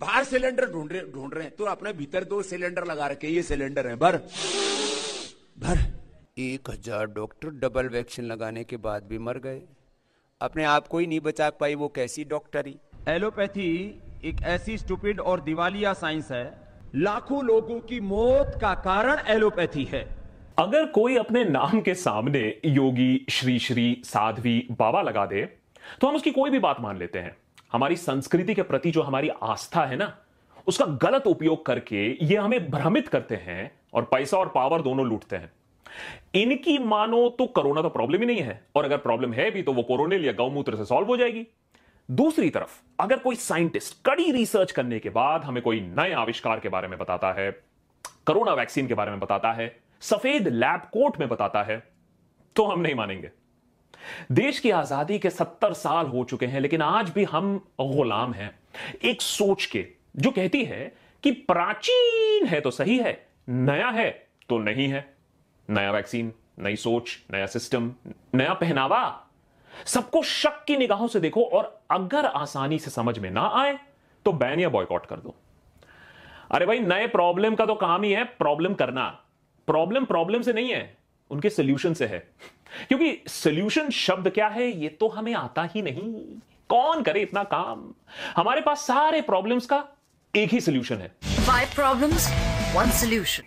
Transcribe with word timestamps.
बाहर 0.00 0.24
सिलेंडर 0.24 0.70
ढूंढ 0.72 0.92
रहे 0.92 1.00
ढूंढ 1.14 1.34
रहे 1.34 1.44
हैं। 1.44 1.54
तो 1.56 1.64
अपने 1.66 1.92
भीतर 1.94 2.24
दो 2.24 2.40
सिलेंडर 2.44 2.84
लगा 2.86 3.06
रखे 3.08 3.28
ये 3.28 3.42
सिलेंडर 3.44 3.86
है। 3.86 3.96
भर। 3.96 4.16
भर। 5.58 5.78
एक 6.38 6.70
हज़ार 6.70 7.06
डॉक्टर 7.08 7.48
डबल 7.60 7.88
वैक्सीन 7.88 8.24
लगाने 8.26 8.62
के 8.64 8.76
बाद 8.78 9.02
भी 9.04 9.18
मर 9.20 9.38
गए। 9.38 9.60
अपने 10.40 10.64
आप 10.66 10.86
को 10.86 10.98
ही 10.98 11.06
नहीं 11.06 11.20
बचा 11.20 11.48
पाई 11.60 11.74
वो 11.74 11.88
कैसी 11.90 12.24
डॉक्टरी। 12.26 12.74
एलोपैथी 13.08 13.68
एक 14.24 14.42
ऐसी 14.48 14.76
स्टूपिड 14.78 15.20
और 15.22 15.40
दिवालिया 15.40 15.92
साइंस 15.94 16.30
है। 16.32 16.44
लाखों 16.96 17.44
लोगों 17.44 17.78
की 17.82 18.00
मौत 18.02 18.58
का 18.60 18.74
कारण 18.80 19.26
एलोपैथी 19.28 19.84
है। 19.84 20.02
अगर 20.58 20.86
कोई 20.92 21.16
अपने 21.16 21.44
नाम 21.46 21.80
के 21.80 21.94
सामने 21.96 22.42
योगी 22.66 23.26
श्री 23.30 23.58
श्री 23.58 24.02
साध्वी 24.06 24.58
बाबा 24.78 25.02
लगा 25.02 25.26
दे 25.26 25.44
तो 26.00 26.06
हम 26.06 26.16
उसकी 26.16 26.30
कोई 26.30 26.50
भी 26.50 26.58
बात 26.60 26.80
मान 26.80 26.98
लेते 26.98 27.18
हैं। 27.18 27.36
हमारी 27.72 27.96
संस्कृति 27.96 28.54
के 28.54 28.62
प्रति 28.62 28.90
जो 28.90 29.02
हमारी 29.02 29.28
आस्था 29.42 29.84
है 29.84 29.96
ना, 29.96 30.16
उसका 30.66 30.84
गलत 31.02 31.26
उपयोग 31.26 31.64
करके 31.66 32.06
ये 32.24 32.36
हमें 32.36 32.70
भ्रमित 32.70 33.08
करते 33.08 33.36
हैं 33.36 33.70
और 33.94 34.02
पैसा 34.02 34.36
और 34.36 34.48
पावर 34.48 34.82
दोनों 34.82 35.06
लूटते 35.06 35.36
हैं। 35.36 35.52
इनकी 36.34 36.78
मानो 36.78 37.28
तो 37.28 37.46
कोरोना 37.46 37.82
तो 37.82 37.88
प्रॉब्लम 37.88 38.20
ही 38.20 38.26
नहीं 38.26 38.40
है 38.40 38.60
और 38.76 38.84
अगर 38.84 38.96
प्रॉब्लम 38.96 39.32
है 39.32 39.50
भी 39.50 39.62
तो 39.62 39.72
वो 39.72 39.82
कोरोनिल 39.82 40.24
या 40.24 40.32
गौमूत्र 40.32 40.76
से 40.76 40.84
सॉल्व 40.84 41.08
हो 41.08 41.16
जाएगी। 41.16 41.46
दूसरी 42.08 42.50
तरफ़, 42.50 42.80
अगर 43.00 43.18
कोई 43.18 43.36
साइंटिस्ट 43.36 43.96
कड़ी 44.06 44.30
रिसर्च 44.32 44.72
करने 44.72 44.98
के 44.98 45.10
बाद 45.10 45.44
हमें 45.44 45.62
कोई 45.62 45.80
नए 45.80 46.12
आविष्कार 46.12 46.60
के 46.60 46.68
बारे 46.68 46.88
में 46.88 46.98
बताता 46.98 47.32
है, 47.32 47.50
कोरोना 48.26 48.52
वैक्सीन 48.52 48.86
के 48.86 48.94
बारे 48.94 49.10
में 49.10 49.20
बताता 49.20 49.52
है, 49.52 49.74
सफ़ेद 50.00 50.48
लैब 50.48 50.80
कोट 50.92 51.18
में 51.20 51.28
बताता 51.28 51.62
है 51.62 51.82
तो 52.56 52.64
हम 52.64 52.80
नहीं 52.80 52.94
मानेंगे। 52.94 53.30
देश 54.32 54.58
की 54.58 54.70
आज़ादी 54.70 55.18
के 55.18 55.30
सत्तर 55.30 55.72
साल 55.72 56.06
हो 56.06 56.24
चुके 56.24 56.46
हैं, 56.46 56.60
लेकिन 56.60 56.82
आज 56.82 57.10
भी 57.10 57.24
हम 57.24 57.56
गुलाम 57.80 58.32
हैं। 58.32 58.50
एक 59.04 59.22
सोच 59.22 59.66
के, 59.66 59.86
जो 60.16 60.30
कहती 60.30 60.64
है 60.64 60.92
कि 61.22 61.30
प्राचीन 61.30 62.46
है 62.46 62.60
तो 62.60 62.70
सही 62.70 62.98
है, 62.98 63.26
नया 63.48 63.88
है 63.88 64.10
तो 64.48 64.58
नहीं 64.58 64.88
है। 64.88 65.08
नया 65.68 65.90
वैक्सीन, 65.92 66.32
नई 66.58 66.76
सोच, 66.76 67.18
नया 67.32 67.46
सिस्टम, 67.46 67.92
नया 68.34 68.54
पहनावा, 68.54 69.26
सबको 69.86 70.22
शक 70.22 70.64
की 70.66 70.76
निगाहों 70.76 71.08
से 71.08 71.20
देखो 71.20 71.44
और 71.44 71.78
अगर 71.90 72.26
आसानी 72.26 72.78
से 72.78 72.90
समझ 72.90 73.18
में 73.18 73.30
ना 73.30 73.46
आए 73.54 73.78
तो 74.26 74.32
बैन 74.32 74.60
या 74.60 74.68
बॉयकॉट 74.68 75.06
कर 75.06 75.16
दो। 75.16 75.34
अरे 76.50 76.66
भाई, 76.66 76.78
नए 76.78 77.06
प्रॉब्लम 77.06 77.54
का 77.54 77.66
तो 77.66 77.74
काम 77.74 78.02
ही 78.02 78.12
है 78.12 78.24
प्रॉब्लम 78.38 78.74
करना। 78.74 79.08
प्रॉब्लम 79.68 80.04
प्रॉब्लम 80.04 80.42
से 80.42 80.52
नहीं 80.52 80.70
है। 80.70 80.82
उनके 81.30 81.50
सोल्यूशन 81.50 81.94
से 81.94 82.06
है। 82.06 82.18
क्योंकि 82.88 83.22
सोल्यूशन 83.26 83.90
शब्द 83.90 84.30
क्या 84.30 84.48
है 84.48 84.70
ये 84.82 84.88
तो 84.88 85.08
हमें 85.08 85.34
आता 85.34 85.62
ही 85.74 85.82
नहीं। 85.82 86.24
कौन 86.68 87.02
करे 87.02 87.20
इतना 87.20 87.44
काम? 87.44 87.94
हमारे 88.36 88.60
पास 88.60 88.80
सारे 88.80 89.20
प्रॉब्लम्स 89.20 89.66
का 89.66 89.84
एक 90.36 90.50
ही 90.50 90.60
सोल्यूशन 90.60 90.96
है। 90.96 91.08
Five 91.24 91.68
solution. 92.90 93.42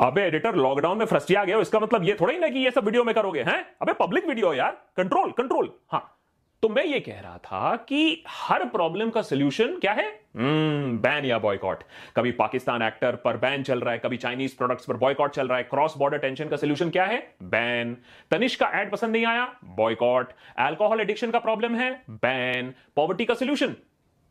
अबे 0.00 0.22
एडिटर 0.22 0.54
लॉकडाउन 0.54 0.98
में 0.98 1.06
फ्रस्टिया 1.06 1.44
गया 1.44 1.58
इसका 1.58 1.80
मतलब 1.80 2.04
ये 2.04 2.16
थोड़ा 2.20 2.32
ही 2.32 2.38
ना 2.38 2.48
कि 2.48 2.58
ये 2.58 2.70
सब 2.70 2.84
वीडियो 2.84 3.04
में 3.04 3.14
करोगे 3.14 3.42
हैं? 3.42 3.66
अबे 3.82 3.92
पब्लिक 3.92 4.26
वीडियो 4.26 4.54
यार। 4.54 4.70
कंट्रोल 4.96 5.30
कंट्रोल 5.30 5.72
हाँ। 5.92 6.18
तो 6.64 6.68
मैं 6.68 6.84
ये 6.84 6.98
कह 7.00 7.18
रहा 7.20 7.38
था 7.38 7.74
कि 7.88 8.24
हर 8.28 8.64
प्रॉब्लम 8.64 9.10
का 9.10 9.22
सोल्यूशन 9.22 9.76
क्या 9.78 9.92
है? 9.92 10.04
बैन 10.36 11.24
या 11.24 11.38
बॉयकॉट 11.38 11.82
कभी 12.16 12.30
पाकिस्तान 12.32 12.82
एक्टर 12.82 13.16
पर 13.16 13.36
बैन 13.36 13.62
चल 13.62 13.80
रहा 13.80 13.92
है, 13.92 13.98
कभी 13.98 14.16
चाइनीज़ 14.16 14.56
प्रोडक्ट्स 14.56 14.86
पर 14.86 14.96
बॉयकॉट 14.96 15.34
चल 15.34 15.48
रहा 15.48 15.58
है। 15.58 15.64
क्रॉस 15.64 15.96
बॉर्डर 15.98 16.18
टेंशन 16.18 16.48
का 16.48 16.56
सोल्यूशन 16.56 16.90
क्या 16.90 17.04
है? 17.04 17.18
बैन 17.42 17.96
तनिष 18.30 18.56
का 18.56 18.70
एड 18.80 18.90
पसंद 18.92 19.12
नहीं 19.12 19.26
आया? 19.26 19.44
बॉयकॉट 19.64 20.32
अल्कोहल 20.58 21.00
एडिक्शन 21.00 21.30
का 21.30 21.38
प्रॉब्लम 21.38 21.76
है? 21.76 21.92
बैन 22.10 22.74
पॉवर्टी 22.96 23.24
का 23.24 23.34
सोल्यूशन 23.34 23.76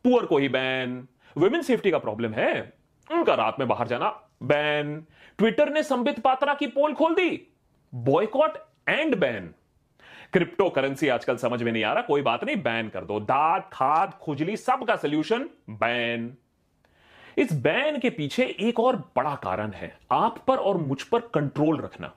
पुअर 0.06 0.26
को 0.26 0.38
ही 0.38 0.50
बैन 0.50 1.08
वुमेन 1.38 1.62
सेफ्टी 1.62 1.92
का 1.92 1.98
प्रॉब्लम 2.00 2.34
है? 2.34 2.74
उनका 3.10 3.34
रात 3.36 3.60
में 3.60 3.68
बाहर 3.68 3.88
जाना? 3.88 4.10
बैन 4.44 5.04
ट्विटर 5.38 5.74
ने 5.74 5.84
संबित 5.84 6.20
पात्रा 6.20 6.54
की 6.54 6.68
पोल 6.70 6.94
खोल 6.94 7.16
दी? 7.16 7.42
Boycott 7.94 8.58
and 8.90 9.16
ban 9.16 9.54
crypto 10.34 10.70
currency 10.70 11.08
आजकल 11.10 11.38
समझ 11.38 11.62
में 11.64 11.72
नहीं 11.72 11.84
आ 11.84 11.92
रहा, 11.94 12.02
कोई 12.04 12.22
बात 12.22 12.44
नहीं, 12.44 12.56
बैन 12.58 12.88
कर 12.90 13.04
दो। 13.04 13.20
दांत, 13.22 13.70
खाद, 13.74 14.14
खुजली, 14.22 14.56
सबका 14.58 14.96
सोल्यूशन 14.96 15.50
बैन। 15.72 16.34
इस 17.38 17.54
बैन 17.54 18.00
के 18.00 18.10
पीछे 18.10 18.44
एक 18.62 18.80
और 18.80 18.96
बड़ा 19.16 19.36
कारण 19.36 19.72
है, 19.72 19.96
आप 20.12 20.44
पर 20.48 20.58
और 20.58 20.78
मुझ 20.80 21.02
पर 21.04 21.20
कंट्रोल 21.34 21.80
रखना। 21.82 22.12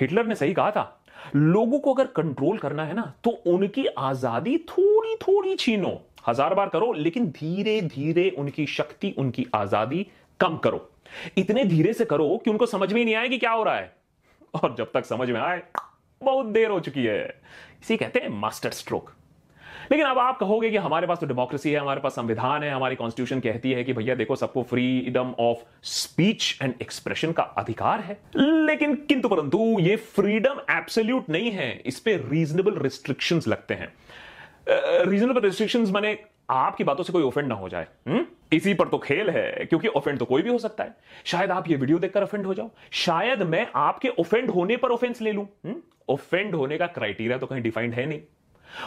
हिटलर 0.00 0.26
ने 0.26 0.34
सही 0.34 0.54
कहा 0.54 0.70
था, 0.70 1.00
लोगों 1.36 1.78
को 1.78 1.94
अगर 1.94 2.06
कंट्रोल 2.16 2.58
करना 2.58 2.84
है 2.84 2.94
ना 2.94 3.12
तो 3.24 3.30
उनकी 3.48 3.86
आज़ादी 3.88 4.56
थोड़ी 4.68 5.14
थोड़ी 5.18 5.54
छीनो। 5.56 6.00
हज़ार 6.28 6.54
बार 6.54 6.68
करो, 6.68 6.92
लेकिन 6.92 7.26
धीरे 7.30 7.80
धीरे 7.82 8.28
उनकी 8.30 8.66
शक्ति, 8.66 9.14
उनकी 9.18 9.46
आज़ादी 9.54 10.06
कम 10.40 10.56
करो। 10.56 10.88
इतने 11.38 11.64
धीरे 11.64 11.92
से 11.92 12.04
करो 12.04 12.36
कि 12.44 12.50
उनको 12.50 12.66
समझ 12.66 12.92
में 12.92 13.04
नहीं 13.04 13.14
आए 13.14 13.28
कि 13.28 13.38
क्या 13.38 13.50
हो 13.50 13.64
रहा 13.64 13.76
है। 13.76 13.92
और 14.54 14.74
जब 14.78 14.90
तक 14.94 15.04
समझ 15.04 15.30
में 15.30 15.40
आए 15.40 15.62
बहुत 16.20 16.46
देर 16.46 16.70
हो 16.70 16.80
चुकी 16.80 17.04
है। 17.04 17.24
इसी 17.82 17.96
कहते 17.96 18.20
हैं 18.20 18.28
मास्टर 18.30 18.70
स्ट्रोक 18.70 19.12
लेकिन 19.92 20.06
अब 20.06 20.18
आप 20.18 20.38
कहोगे 20.38 20.70
कि 20.70 20.76
हमारे 20.76 21.06
पास 21.06 21.18
तो 21.18 21.26
डेमोक्रेसी 21.26 21.70
है, 21.70 21.78
हमारे 21.78 22.00
पास 22.00 22.12
संविधान 22.12 22.62
है, 22.62 22.70
हमारी 22.70 22.96
कॉन्स्टिट्यूशन 22.96 23.40
कहती 23.40 23.72
है 23.72 23.82
कि 23.84 23.92
भैया 23.92 24.14
देखो 24.14 24.36
सबको 24.36 24.62
freedom 24.62 25.34
of 25.40 25.58
speech 25.82 26.58
and 26.62 26.74
expression 26.82 27.32
का 27.32 27.42
अधिकार 27.42 28.00
है। 28.00 28.18
लेकिन 28.36 28.94
किंतु 29.08 29.28
परंतु 29.28 29.58
ये 29.80 29.96
फ्रीडम 29.96 30.60
एब्सोल्यूट 30.70 31.28
नहीं 31.30 31.50
है, 31.50 31.70
इस 31.86 31.98
पर 32.00 32.28
रीजनेबल 32.30 32.78
रिस्ट्रिक्शंस 32.78 33.48
लगते 33.48 33.74
हैं। 33.74 33.92
रीजनेबल 35.08 35.40
रिस्ट्रिक्शंस 35.40 35.90
माने 35.90 36.18
आपकी 36.50 36.84
बातों 36.84 37.04
से 37.04 37.12
कोई 37.12 37.22
ऑफेंड 37.22 37.48
ना 37.48 37.54
हो 37.54 37.68
जाए 37.68 37.86
हुँ? 38.08 38.24
इसी 38.52 38.74
पर 38.74 38.88
तो 38.88 38.98
खेल 38.98 39.30
है, 39.30 39.64
क्योंकि 39.64 39.88
ऑफेंड 39.88 40.18
तो 40.18 40.24
कोई 40.24 40.42
भी 40.42 40.50
हो 40.50 40.58
सकता 40.58 40.84
है। 40.84 40.96
शायद 41.24 41.50
आप 41.50 41.70
ये 41.70 41.76
वीडियो 41.76 41.98
देखकर 41.98 42.22
ऑफेंड 42.22 42.46
हो 42.46 42.54
जाओ। 42.54 42.70
शायद 42.90 43.42
मैं 43.42 43.66
आपके 43.74 44.08
ऑफेंड 44.08 44.50
होने 44.50 44.76
पर 44.76 44.88
ऑफेंस 44.88 45.20
ले 45.22 45.32
लूँ। 45.32 45.46
ऑफेंड 46.08 46.54
होने 46.54 46.78
का 46.78 46.86
क्राइटेरिया 46.86 47.38
तो 47.38 47.46
कहीं 47.46 47.62
डिफाइंड 47.62 47.94
है 47.94 48.06
नहीं। 48.06 48.20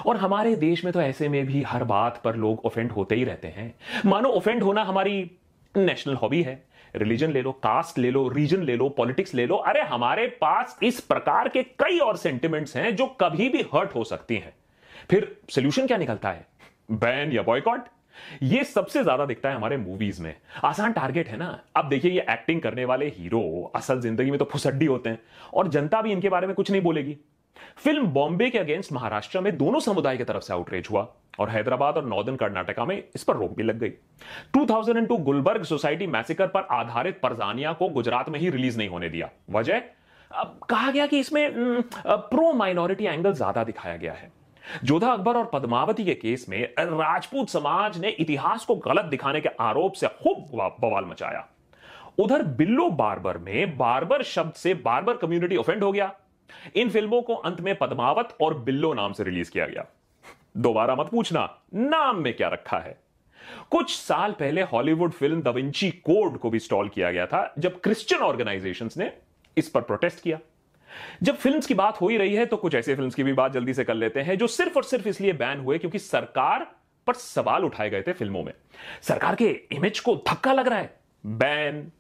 और 0.06 0.18
हमारे 0.18 0.56
देश 0.56 0.84
में 0.84 0.94
तो 0.94 1.02
ऐसे 1.02 1.30
में 1.30 1.46
भी 1.46 1.62
हर 1.62 1.84
बात 1.84 2.22
पर 2.24 2.36
लोग 2.36 2.66
ऑफेंड 2.66 2.92
होते 2.92 3.16
ही 3.16 3.24
रहते 3.24 3.48
हैं। 3.48 3.74
मानो 4.06 4.30
ऑफेंड 4.30 4.64
होना 4.64 4.84
हमारी 4.84 5.32
नेशनल 5.78 6.16
हॉबी 6.16 6.42
है। 6.44 6.64
रिलीजन 6.96 7.32
ले 7.32 7.42
लो 7.42 7.52
कास्ट 7.52 7.98
ले 7.98 8.12
लो 8.12 8.28
रीजन 8.28 8.64
ले 8.64 8.76
लो 8.76 8.90
पॉलिटिक्स 8.90 9.34
ले 9.36 9.46
लो। 9.46 9.56
अरे, 9.56 9.82
हमारे 9.82 10.28
पास 10.42 10.80
इस 10.84 11.00
प्रकार 11.00 11.50
के 11.50 11.64
कई 11.64 12.00
और 12.00 12.18
सेंटिमेंट्स 12.18 12.76
हैं 12.78 12.96
जो 12.96 13.06
कभी 13.22 13.50
भी 13.50 13.62
हर्ट 13.74 13.96
हो 13.96 14.04
सकती 14.04 14.36
हैं। 14.36 14.54
फिर 15.10 15.36
सोल्यूशन 15.50 15.88
क्या 15.88 15.98
निकलता 15.98 16.32
है? 16.32 16.46
बैन 16.92 17.32
या 17.32 17.42
बॉयकॉट 17.42 17.88
ये 18.44 18.64
सबसे 18.66 19.04
ज़्यादा 19.04 19.26
दिखता 19.26 19.50
है 19.50 19.56
हमारे 19.56 19.78
मूवीज़ 19.78 20.22
में। 20.22 20.34
आसान 20.64 20.94
टारगेट 20.94 21.28
है 21.28 21.38
ना। 21.38 21.60
अब 21.76 21.90
देखिए, 21.90 22.12
ये 22.12 22.26
एक्टिंग 22.30 22.62
करने 22.62 22.86
वाले 22.86 23.08
हीरो 23.10 23.72
असल 23.76 24.00
ज़िंदगी 24.02 24.32
में 24.32 24.40
तो 24.40 24.46
फुसड्डी 24.46 24.86
होते 24.86 25.10
हैं 25.10 25.20
और 25.54 25.68
जनता 25.70 26.02
भी 26.02 26.12
इनके 26.12 26.30
बारे 26.30 26.48
में 26.48 26.56
कुछ 26.56 26.72
नहीं 26.72 26.82
बोलेगी। 26.82 27.18
फ़िल्म 27.78 28.08
बॉम्बे 28.08 28.50
के 28.50 28.58
अगेंस्ट 28.60 28.92
महाराष्ट्र 28.94 29.40
में 29.42 29.58
दोनों 29.58 29.80
समुदाय 29.80 30.18
की 30.18 30.24
तरफ़ 30.24 30.44
से 30.44 30.54
आउटरीच 30.54 30.90
हुआ 30.92 31.08
और 31.40 31.50
हैदराबाद 31.50 31.98
और 31.98 32.06
नॉर्दर्न 32.06 32.36
कर्नाटका 32.36 32.86
में 32.86 32.98
इस 33.16 33.24
पर 33.24 33.36
रोक 33.36 33.56
भी 33.56 33.64
लग 33.64 33.80
गई। 33.80 33.90
2002 34.54 35.18
गुलबर्ग 35.20 35.64
सोसाइटी 35.64 36.08
मैसेकर 36.08 36.48
पर 36.48 36.68
आधारित 36.72 37.20
परजानिया 37.22 37.74
को 37.74 37.90
गुजरात 37.90 38.30
में 38.30 38.40
ही 38.40 38.50
रिलीज़ 38.50 38.78
नहीं 38.78 38.90
होने 38.90 39.10
दिया। 39.10 39.30
वजह? 39.50 39.82
कहा 40.32 40.92
गया 40.92 41.06
कि 41.08 41.20
इसमें 41.20 41.82
प्रो 42.08 42.52
माइनॉरिटी 42.54 43.06
एंगल 43.06 43.34
ज़्यादा 43.34 43.64
दिखाया 43.64 43.96
गया 43.98 44.14
है। 44.14 44.32
जोधा 44.84 45.12
अकबर 45.12 45.38
और 45.38 45.50
पद्मावती 45.54 46.06
के 46.06 46.14
केस 46.14 46.46
में 46.50 46.62
राजपूत 46.80 47.50
समाज 47.50 47.98
ने 47.98 48.10
इतिहास 48.10 48.66
को 48.66 48.76
गलत 48.76 49.06
दिखाने 49.06 49.42
के 49.42 49.50
आरोप 49.60 49.94
से 49.94 50.08
खूब 50.08 50.78
बवाल 50.82 51.06
मचाया। 51.06 51.48
उधर 52.20 52.44
बिल्लो 52.44 52.90
बार्बर 52.90 53.38
में 53.38 53.78
बार्बर 53.78 54.24
शब्द 54.24 54.54
से 54.54 54.74
बार्बर 54.74 55.18
कम्युनिटी 55.18 55.58
ऑफेंड 55.58 55.84
हो 55.84 55.92
गया। 55.92 56.12
इन 56.76 56.90
फ़िल्मों 56.90 57.22
को 57.22 57.36
अंत 57.36 57.62
में 57.62 57.76
पद्मावत 57.76 58.38
और 58.42 58.58
बिल्लो 58.58 58.94
नाम 58.94 59.14
से 59.14 59.24
रिलीज़ 59.24 59.52
किया 59.52 59.66
गया। 59.66 59.86
दोबारा 60.58 60.96
मत 60.96 61.08
पूछना, 61.08 61.50
नाम 61.74 62.20
में 62.20 62.34
क्या 62.34 62.48
रखा 62.48 62.78
है? 62.78 62.98
कुछ 63.72 63.96
साल 63.96 64.32
पहले 64.32 64.62
हॉलीवुड 64.62 65.12
फ़िल्म 65.12 65.42
दविंची 65.42 65.90
कोड 65.92 66.38
को 66.38 66.50
भी 66.50 66.60
स्टॉल 66.60 66.90
किया 66.90 67.12
गया 67.12 67.26
था, 67.26 67.54
जब 67.60 67.80
क्रिश्चियन 67.82 68.22
ऑर्गेनाइजेशंस 68.22 68.98
ने 68.98 69.12
इस 69.58 69.70
पर 69.70 69.82
प्रोटेस्ट 69.82 70.24
किया। 70.24 70.40
जब 71.24 71.36
फिल्म्स 71.36 71.68
की 71.68 71.74
बात 71.74 72.02
हो 72.02 72.08
ही 72.10 72.18
रही 72.18 72.36
है 72.36 72.46
तो 72.46 72.58
कुछ 72.58 72.76
ऐसे 72.76 72.96
फिल्म्स 72.96 73.16
की 73.16 73.24
भी 73.24 73.34
बात 73.34 73.54
जल्दी 73.54 73.74
से 73.74 73.84
कर 73.84 73.96
लेते 73.96 74.20
हैं, 74.20 74.38
जो 74.38 74.48
सिर्फ़ 74.48 74.76
और 74.76 74.84
सिर्फ़ 74.84 75.08
इसलिए 75.08 75.34
बैन 75.36 75.60
हुए 75.60 75.78
क्योंकि 75.78 76.00
सरकार 76.00 76.68
पर 77.08 77.14
सवाल 77.16 77.66
उठाए 77.66 77.90
गए 77.90 78.02
थे 78.02 78.14
फ़िल्मों 78.14 78.44
में। 78.44 78.54
सरकार 79.02 79.36
के 79.36 79.50
इमेज 79.72 80.00
को 80.00 80.16
धक्का 80.28 80.54
लग 80.54 80.68
रहा 80.68 80.80
है। 80.80 80.96
बैन 81.24 81.92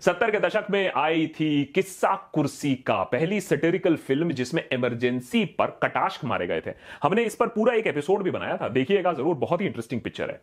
सत्तर 0.00 0.30
के 0.30 0.38
दशक 0.38 0.66
में 0.70 0.92
आई 0.96 1.26
थी 1.36 1.64
किस्सा 1.74 2.14
कुर्सी 2.32 2.74
का 2.76 3.02
पहली 3.04 3.40
सेटेरिकल 3.40 3.94
फ़िल्म 3.98 4.32
जिसमें 4.32 4.62
इमरजेंसी 4.72 5.44
पर 5.58 5.70
कटाश 5.82 6.18
मारे 6.24 6.46
गए 6.46 6.60
थे। 6.60 6.72
हमने 7.02 7.22
इस 7.24 7.34
पर 7.34 7.48
पूरा 7.48 7.74
एक 7.74 7.86
एपिसोड 7.86 8.22
भी 8.22 8.30
बनाया 8.30 8.56
था। 8.56 8.68
देखिएगा 8.68 9.12
ज़रूर, 9.12 9.34
बहुत 9.36 9.60
ही 9.60 9.66
इंटरेस्टिंग 9.66 10.00
पिक्चर 10.00 10.30
है। 10.30 10.40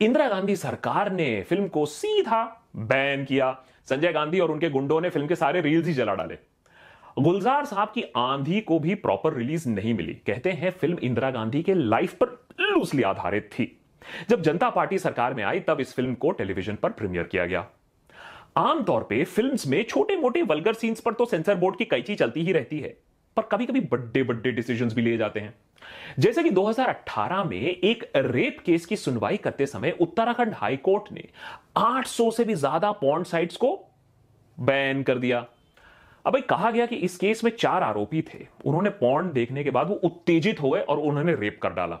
इंदिरा 0.00 0.28
गांधी 0.28 0.56
सरकार 0.56 1.12
ने 1.12 1.42
फ़िल्म 1.42 1.68
को 1.68 1.84
सीधा 1.86 2.42
बैन 2.76 3.24
किया। 3.24 3.52
संजय 3.88 4.12
गांधी 4.12 4.40
और 4.40 4.50
उनके 4.50 4.70
गुंडों 4.70 5.00
ने 5.00 5.10
फ़िल्म 5.10 5.26
के 5.26 5.36
सारे 5.36 5.60
रील्स 5.60 5.86
ही 5.86 5.94
जला 5.94 6.14
डाले। 6.14 6.38
गुलजार 7.16 7.64
साहब 7.64 7.88
की 7.88 8.02
आंधी 8.16 8.60
को 8.60 8.78
भी 8.78 8.94
प्रॉपर 8.96 9.34
रिलीज़ 9.34 9.68
नहीं 9.68 9.92
मिली। 9.94 10.12
कहते 10.26 10.52
हैं 10.52 10.70
फ़िल्म 10.70 10.98
इंदिरा 10.98 11.30
गांधी 11.30 11.62
के 11.62 11.74
लाइफ 11.74 12.14
पर 12.14 12.28
लूसली 12.60 13.02
आधारित 13.02 13.48
थी। 13.52 13.66
जब 14.30 14.42
जनता 14.42 14.70
पार्टी 14.70 14.98
सरकार 14.98 15.34
में 15.34 15.42
आई, 15.44 15.60
तब 15.60 15.80
इस 15.80 15.94
फ़िल्म 15.94 16.14
को 16.14 16.30
टेलीविज़न 16.30 16.76
पर 16.76 16.90
प्रीमियर 16.90 17.24
किया 17.24 17.46
गया। 17.46 17.66
आमतौर 18.56 19.02
पे 19.02 19.22
फिल्म्स 19.26 19.66
में 19.66 19.82
छोटे 19.84 20.16
मोटे 20.16 20.42
वल्गर 20.42 20.74
सीन्स 20.74 21.00
पर 21.00 21.12
तो 21.12 21.26
सेंसर 21.26 21.54
बोर्ड 21.54 21.76
की 21.76 21.84
कैची 21.84 22.14
चलती 22.14 22.42
ही 22.42 22.52
रहती 22.52 22.78
है, 22.80 22.96
पर 23.36 23.42
कभी 23.42 23.66
कभी 23.66 23.80
बड़े 23.82 24.22
बड़े 24.22 24.52
डिसीज़न 24.52 24.88
भी 24.88 25.02
लिए 25.02 25.16
जाते 25.16 25.40
हैं। 25.40 25.54
जैसे 26.18 26.42
कि 26.42 26.50
2018 26.50 27.44
में 27.44 27.60
एक 27.60 28.10
रेप 28.16 28.58
केस 28.66 28.86
की 28.86 28.96
सुनवाई 28.96 29.36
करते 29.36 29.66
समय 29.66 29.96
उत्तराखंड 30.00 30.54
हाईकोर्ट 30.54 31.12
ने 31.12 31.28
800 31.78 32.30
से 32.30 32.44
भी 32.44 32.54
ज़्यादा 32.56 32.92
पॉन्ड 32.92 33.26
साइट्स 33.26 33.56
को 33.56 33.76
बैन 34.58 35.02
कर 35.02 35.18
दिया। 35.18 35.46
अब 36.24 36.32
भाई 36.32 36.42
कहा 36.42 36.70
गया 36.70 36.86
कि 36.86 36.96
इस 36.96 37.16
केस 37.16 37.42
में 37.44 37.50
चार 37.50 37.82
आरोपी 37.82 38.20
थे। 38.24 38.46
उन्होंने 38.64 38.90
पॉन्ड 38.90 39.32
देखने 39.32 39.64
के 39.64 39.70
बाद 39.70 39.88
वो 39.88 39.94
उत्तेजित 40.04 40.60
हो 40.62 40.70
गए 40.70 40.80
और 40.80 40.98
उन्होंने 40.98 41.34
रेप 41.34 41.58
कर 41.62 41.72
डाला। 41.72 41.96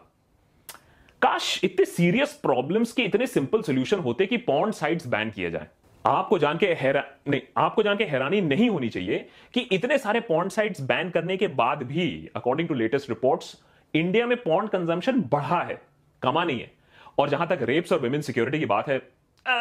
काश 1.22 1.60
इतने 1.64 1.84
सीरियस 1.86 2.32
प्रॉब्लम्स 2.42 2.92
के 2.92 3.02
इतने 3.02 3.26
सिंपल 3.26 3.62
सोल्यूशन 3.62 3.98
होते 3.98 4.26
कि 4.26 4.36
पॉन्ड 4.38 4.74
साइट्स 4.74 5.06
बैन 5.06 5.30
किए 5.30 5.50
जाए। 5.50 5.66
आपको 6.04 6.38
जान 6.38 6.58
के 6.58 6.66
हैरा, 6.72 7.04
नहीं, 7.28 7.40
आपको 7.56 7.82
जान 7.82 7.96
के 7.96 8.04
हैरानी 8.04 8.40
नहीं 8.40 8.68
होनी 8.70 8.88
चाहिए 8.88 9.18
कि 9.54 9.60
इतने 9.72 9.98
सारे 9.98 10.20
पॉन्ड 10.20 10.52
साइट्स 10.52 10.80
बैन 10.82 11.10
करने 11.10 11.36
के 11.36 11.48
बाद 11.54 11.82
भी 11.82 12.30
according 12.36 12.68
to 12.68 12.74
latest 12.74 13.08
reports 13.08 13.56
India 13.94 14.26
में 14.26 14.36
पॉन्ड 14.42 14.70
कंजम्पशन 14.70 15.20
बढ़ा 15.32 15.62
है, 15.62 15.80
कमा 16.22 16.44
नहीं 16.44 16.60
है। 16.60 16.70
और 17.18 17.28
जहाँ 17.28 17.46
तक 17.48 17.58
रेप्स 17.62 17.92
और 17.92 18.00
वुमेन 18.00 18.20
सिक्योरिटी 18.22 18.58
की 18.58 18.66
बात 18.66 18.88
है 18.88 18.98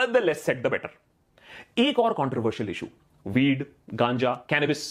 the 0.07 0.21
less 0.23 0.41
said 0.41 0.61
the 0.63 0.71
better 0.71 1.81
एक 1.81 1.99
और 1.99 2.13
कंट्रोवर्शियल 2.13 2.69
इशू 2.69 2.87
वीड 3.25 3.65
गांजा 3.93 4.33
कैनबिस 4.49 4.81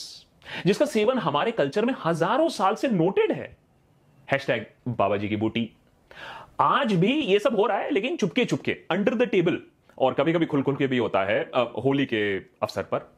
जिसका 0.67 0.85
सेवन 0.87 1.19
हमारे 1.19 1.51
कल्चर 1.53 1.85
में 1.85 1.95
हज़ारों 2.05 2.49
साल 2.51 2.75
से 2.75 2.89
नोटेड 2.89 3.33
है। 3.33 3.57
हैशटैग 4.29 4.67
बाबा 4.91 5.17
जी 5.17 5.29
की 5.29 5.37
बूटी। 5.37 5.71
आज 6.61 6.93
भी 6.95 7.13
ये 7.13 7.39
सब 7.39 7.57
हो 7.57 7.67
रहा 7.67 7.79
है, 7.79 7.91
लेकिन 7.91 8.17
Chupke 8.17 8.45
Chupke 8.45 8.77
under 8.91 9.15
the 9.15 9.29
table 9.29 9.59
और 9.99 10.15
कभी 10.15 10.33
कभी 10.33 10.47
खुल 10.47 10.63
खुल 10.63 10.77
के 10.77 10.87
भी 10.87 10.99
होता 10.99 11.25
है 11.25 11.41
होली 11.79 12.07
के 12.07 12.23
अवसर 12.37 12.83
पर। 12.85 13.11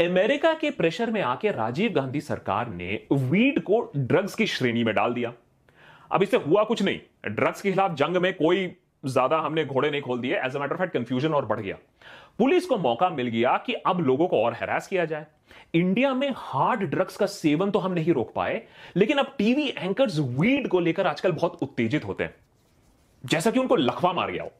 अमेरिका 0.00 0.52
के 0.54 0.70
प्रेशर 0.70 1.10
में 1.10 1.20
आके 1.22 1.50
राजीव 1.52 1.92
गांधी 1.92 2.20
सरकार 2.20 2.68
ने 2.70 3.00
वीड 3.12 3.60
को 3.62 3.80
ड्रग्स 3.96 4.34
की 4.34 4.46
श्रेणी 4.46 4.84
में 4.84 4.94
डाल 4.94 5.14
दिया। 5.14 5.32
अब 6.10 6.22
इससे 6.22 6.36
हुआ 6.38 6.64
कुछ 6.64 6.82
नहीं। 6.82 6.98
ड्रग्स 7.26 7.62
के 7.62 7.70
खिलाफ 7.70 7.94
जंग 7.94 8.16
में 8.16 8.32
कोई 8.34 8.66
ज़्यादा 9.04 9.38
हमने 9.38 9.64
घोड़े 9.64 9.90
नहीं 9.90 10.02
खोल 10.02 10.20
दिए। 10.20 10.36
As 10.36 10.56
a 10.56 10.58
matter 10.58 10.76
fact 10.76 10.92
confusion 10.92 11.34
और 11.34 11.46
बढ़ 11.46 11.60
गया। 11.60 11.76
पुलिस 12.38 12.66
को 12.66 12.76
मौका 12.78 13.08
मिल 13.10 13.28
गया 13.28 13.56
कि 13.66 13.72
अब 13.74 14.00
लोगों 14.00 14.26
को 14.28 14.42
और 14.42 14.54
हैरास 14.54 14.86
किया 14.86 15.04
जाए। 15.04 15.26
इंडिया 15.74 16.12
में 16.14 16.32
हार्ड 16.36 16.82
ड्रग्स 16.82 17.16
का 17.16 17.26
सेवन 17.26 17.70
तो 17.70 17.78
हम 17.78 17.92
नहीं 17.92 18.12
रोक 18.12 18.32
पाए, 18.34 18.62
लेकिन 18.96 19.18
अब 19.18 19.34
टीवी 19.38 19.68
एंकर्स 19.68 20.18
वीड 20.18 20.68
को 20.68 20.80
लेकर 20.80 21.06
आजकल 21.06 21.32
बहुत 21.32 21.62
उत्तेजित 21.62 22.04
होते 22.04 22.24
हैं। 22.24 22.34
जैसा 23.24 23.50
कि 23.50 23.58
उनको 23.58 23.76
लखवा 23.76 24.12
मार 24.12 24.30
गया 24.30 24.42
हो। 24.42 24.52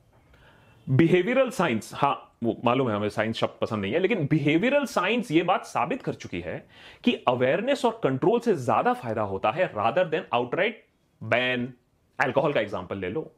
बिहेवियरल 0.87 1.51
साइंस 1.51 1.91
हाँ 1.95 2.23
वो 2.45 2.57
मालूम 2.65 2.89
है 2.91 2.97
हमें 2.97 3.09
साइंस 3.09 3.37
शब्द 3.37 3.59
पसंद 3.61 3.83
नहीं 3.83 3.93
है, 3.93 3.99
लेकिन 3.99 4.27
बिहेवियरल 4.27 4.85
साइंस 4.87 5.31
ये 5.31 5.43
बात 5.43 5.65
साबित 5.67 6.03
कर 6.03 6.15
चुकी 6.15 6.41
है 6.41 6.59
कि 7.05 7.13
अवेयरनेस 7.29 7.85
और 7.85 8.01
कंट्रोल 8.03 8.41
से 8.41 8.55
ज़्यादा 8.57 8.93
फ़ायदा 8.95 9.23
होता 9.25 9.51
है 9.51 9.67
rather 9.67 10.09
than 10.09 10.25
outright 10.35 10.85
ban 11.21 11.73
alcohol 12.19 12.53
का 12.53 12.61
एग्ज़ाम्पल 12.61 12.99
ले 12.99 13.09
लो। 13.09 13.31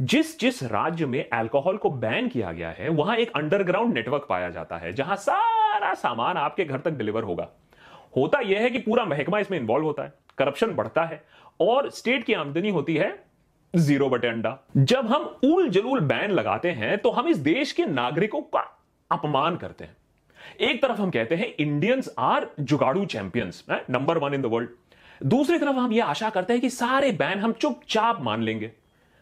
जिस 0.00 0.38
जिस 0.40 0.62
राज्य 0.62 1.06
में 1.06 1.28
अल्कोहल 1.30 1.76
को 1.76 1.90
बैन 1.92 2.28
किया 2.28 2.52
गया 2.52 2.70
है, 2.70 2.88
वहाँ 2.88 3.16
एक 3.16 3.32
अंडरग्राउंड 3.36 3.94
नेटवर्क 3.94 4.26
पाया 4.28 4.48
जाता 4.50 4.76
है, 4.76 4.92
जहाँ 4.92 5.16
सारा 5.16 5.92
सामान 5.94 6.36
आपके 6.36 6.64
घर 6.64 6.78
तक 6.78 6.90
डिलीवर 6.90 7.22
होगा। 7.22 7.48
होता 8.16 8.40
यह 8.40 8.60
है 8.60 8.70
कि 8.70 8.78
पूरा 8.78 9.04
महकमा 9.04 9.38
इसमें 9.38 9.58
इन्वॉल्व 9.58 9.84
होता 9.84 10.02
है 10.02 10.12
करप्शन 10.38 10.70
बढ़ता 10.74 11.04
है 11.04 11.22
और 11.60 11.90
स्टेट 11.90 12.24
की 12.24 12.34
आमदनी 12.34 12.70
होती 12.70 12.96
है 12.96 13.12
ज़ीरो 13.74 14.08
बटे 14.08 14.28
अंडा। 14.28 14.58
जब 14.76 15.06
हम 15.06 15.24
उल 15.44 15.68
जलूल 15.68 16.00
बैन 16.02 16.30
लगाते 16.30 16.70
हैं 16.70 16.96
तो 16.98 17.10
हम 17.10 17.28
इस 17.28 17.36
देश 17.38 17.72
के 17.72 17.86
नागरिकों 17.86 18.40
का 18.42 18.66
अपमान 19.10 19.56
करते 19.56 19.84
हैं। 19.84 19.96
एक 20.60 20.82
तरफ़ 20.82 21.00
हम 21.00 21.10
कहते 21.10 21.34
हैं 21.34 21.54
Indians 21.56 22.14
are 22.18 22.50
जुगाड़ू 22.60 23.04
champions 23.06 23.64
number 23.70 24.18
one 24.18 24.34
in 24.34 24.42
the 24.42 24.46
world 24.46 25.26
दूसरी 25.26 25.58
तरफ़ 25.58 25.76
हम 25.76 25.92
यह 25.92 26.04
आशा 26.06 26.30
करते 26.30 26.52
हैं 26.52 26.62
कि 26.62 26.70
सारे 26.70 27.12
बैन 27.12 27.38
हम 27.38 27.52
चुपचाप 27.52 28.20
मान 28.22 28.42
लेंगे। 28.42 28.72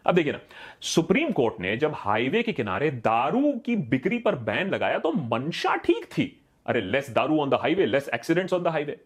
अब 0.05 0.15
देखिए 0.15 0.33
ना, 0.33 0.39
सुप्रीम 0.81 1.31
कोर्ट 1.31 1.59
ने 1.61 1.75
जब 1.77 1.93
हाईवे 1.95 2.43
के 2.43 2.51
किनारे 2.51 2.91
दारू 2.91 3.51
की 3.65 3.75
बिक्री 3.75 4.17
पर 4.19 4.35
बैन 4.35 4.69
लगाया 4.69 4.97
तो 4.99 5.11
मंशा 5.11 5.75
ठीक 5.77 6.05
थी। 6.07 6.35
अरे 6.65 6.81
लेस 6.81 7.09
दारू 7.09 7.39
on 7.41 7.49
the 7.49 7.59
highway 7.61 7.85
less 7.85 8.09
accidents 8.13 8.53
on 8.53 8.63
the 8.63 8.67
highway 8.67 8.99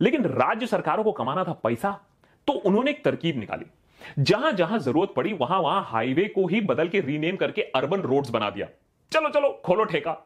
लेकिन 0.00 0.24
राज्य 0.24 0.66
सरकारों 0.66 1.04
को 1.04 1.12
कमाना 1.12 1.44
था 1.44 1.52
पैसा 1.64 1.98
तो 2.48 2.52
उन्होंने 2.52 2.90
एक 2.90 3.04
तरकीब 3.04 3.38
निकाली। 3.38 3.64
जहाँ 4.18 4.52
जहाँ 4.52 4.78
ज़रूरत 4.78 5.12
पड़ी, 5.16 5.32
वहाँ 5.32 5.60
वहाँ 5.60 5.82
हाईवे 5.88 6.24
को 6.24 6.46
ही 6.46 6.60
बदल 6.60 6.88
के 6.88 7.00
रीनेम 7.00 7.36
करके 7.36 7.62
अर्बन 7.74 8.00
रोड्स 8.00 8.30
बना 8.30 8.50
दिया। 8.50 8.66
चलो 9.12 9.28
चलो, 9.28 9.50
खोलो 9.64 9.84
ठेका, 9.84 10.16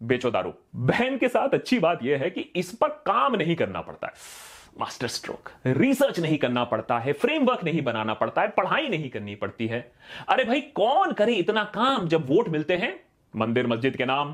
बेचो 0.00 0.30
दारू। 0.30 0.52
बहन 0.76 1.16
के 1.18 1.28
साथ 1.28 1.54
अच्छी 1.54 1.78
बात 1.78 2.02
यह 2.02 2.18
है 2.18 2.30
कि 2.30 2.40
इस 2.56 2.72
पर 2.72 2.88
काम 3.06 3.36
नहीं 3.36 3.56
करना 3.56 3.80
पड़ता 3.80 4.06
है। 4.06 4.12
मास्टर 4.80 5.08
स्ट्रोक 5.08 5.50
रिसर्च 5.66 6.18
नहीं 6.20 6.38
करना 6.38 6.64
पड़ता 6.64 6.98
है 6.98 7.12
फ्रेमवर्क 7.12 7.64
नहीं 7.64 7.82
बनाना 7.82 8.14
पड़ता 8.14 8.42
है, 8.42 8.48
पढ़ाई 8.48 8.88
नहीं 8.88 9.10
करनी 9.10 9.34
पड़ती 9.34 9.66
है। 9.66 9.80
अरे 10.28 10.44
भाई, 10.44 10.60
कौन 10.60 11.12
करे 11.12 11.34
इतना 11.34 11.64
काम 11.64 12.08
जब 12.08 12.26
वोट 12.28 12.48
मिलते 12.48 12.76
हैं? 12.76 12.94
मंदिर 13.34 13.66
मस्जिद 13.66 13.96
के 13.96 14.04
नाम। 14.04 14.32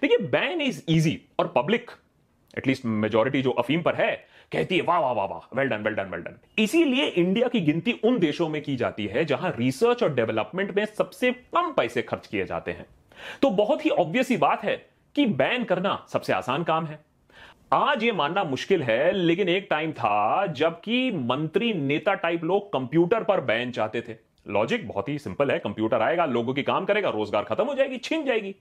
देखिए 0.00 0.18
बैन 0.28 0.60
इज़ 0.60 0.82
इजी 0.88 1.20
और 1.38 1.52
पब्लिक 1.56 1.90
एटलीस्ट 2.58 2.84
मेजोरिटी 2.84 3.42
जो 3.42 3.50
अफीम 3.50 3.82
पर 3.82 3.94
है, 3.94 4.14
कहती 4.52 4.76
है, 4.76 4.82
वाह 4.82 4.98
वाह 4.98 5.12
वाह 5.12 5.26
वाह 5.26 5.56
well 5.56 5.68
done 5.68 5.82
well 5.82 5.94
done 5.94 6.10
well 6.10 6.20
done 6.20 6.38
इसीलिए 6.58 7.06
इंडिया 7.06 7.48
की 7.48 7.60
गिनती 7.60 7.92
उन 8.04 8.18
देशों 8.18 8.48
में 8.48 8.60
की 8.62 8.76
जाती 8.76 9.06
है 9.06 9.24
जहाँ 9.24 9.54
रिसर्च 9.58 10.02
और 10.02 10.14
डेवलपमेंट 10.14 10.74
में 10.76 10.84
सबसे 10.86 11.32
कम 11.32 11.72
पैसे 11.72 12.02
खर्च 12.02 12.26
किए 12.26 12.44
जाते 12.44 12.72
हैं। 12.72 12.86
तो 13.42 13.50
बहुत 13.50 13.84
ही 13.84 13.90
ऑब्वियस 13.90 14.28
ही 14.28 14.36
बात 14.36 14.64
है 14.64 14.76
कि 15.16 15.26
बैन 15.26 15.64
करना 15.64 16.06
सबसे 16.12 16.32
आसान 16.32 16.64
काम 16.64 16.86
है। 16.86 16.98
आज 17.72 18.02
ये 18.04 18.10
मानना 18.12 18.42
मुश्किल 18.44 18.82
है, 18.82 19.12
लेकिन 19.12 19.48
एक 19.48 19.66
टाइम 19.70 19.92
था 19.92 20.46
जबकि 20.46 21.10
मंत्री 21.14 21.72
नेता 21.74 22.12
टाइप 22.14 22.44
लोग 22.44 22.72
कंप्यूटर 22.72 23.22
पर 23.24 23.40
बैन 23.40 23.70
चाहते 23.70 24.00
थे। 24.00 24.14
लॉजिक 24.46 24.86
बहुत 24.88 25.08
ही 25.08 25.18
सिंपल 25.18 25.50
है 25.50 25.58
कंप्यूटर 25.58 26.02
आएगा, 26.02 26.24
लोगों 26.26 26.54
की 26.54 26.62
काम 26.62 26.84
करेगा, 26.84 27.10
रोज़गार 27.10 27.44
खत्म 27.44 27.64
हो 27.64 27.74
जाएगी, 27.74 27.96
छिन 27.98 28.24
जाएगी। 28.24 28.54